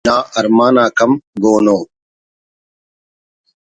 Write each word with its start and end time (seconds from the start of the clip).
نا 0.07 0.15
ارمانک 0.39 0.97
ہم 1.01 1.11
گون 1.41 1.67
ءُ 1.75 1.77